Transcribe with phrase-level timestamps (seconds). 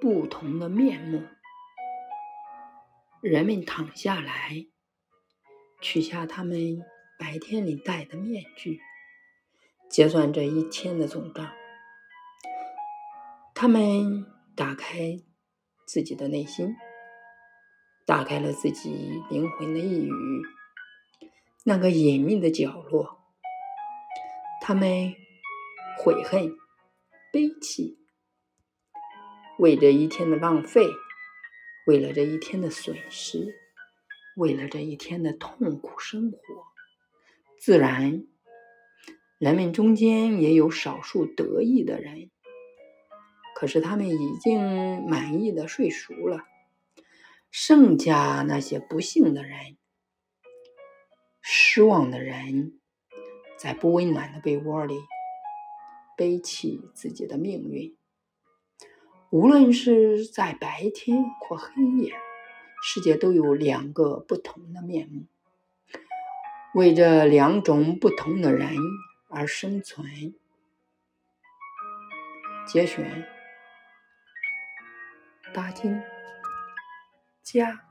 [0.00, 1.22] 不同的面目。
[3.20, 4.66] 人们躺下来，
[5.80, 6.84] 取下他们
[7.18, 8.80] 白天里戴的面具，
[9.90, 11.50] 结算这一天的总账。
[13.54, 14.24] 他们
[14.54, 15.18] 打开
[15.84, 16.76] 自己的内心，
[18.06, 20.12] 打开了自己灵魂的一隅，
[21.64, 23.18] 那个隐秘的角落。
[24.60, 25.12] 他们
[25.98, 26.54] 悔恨、
[27.32, 27.98] 悲戚，
[29.58, 30.86] 为这一天的浪费，
[31.84, 33.56] 为了这一天的损失，
[34.36, 36.38] 为了这一天的痛苦生活。
[37.58, 38.24] 自然，
[39.38, 42.30] 人们中间也有少数得意的人。
[43.56, 46.44] 可是他们已经满意的睡熟了，
[47.50, 49.76] 剩下那些不幸的人、
[51.42, 52.78] 失望的人，
[53.58, 54.94] 在不温暖的被窝里
[56.16, 57.97] 背弃自己的命运。
[59.30, 62.14] 无论是在白天或黑夜，
[62.82, 65.26] 世界都有两个不同的面目，
[66.74, 68.74] 为这两种不同的人
[69.28, 70.34] 而生存。
[72.66, 73.26] 节选。
[75.54, 76.00] 巴金
[77.42, 77.87] 家。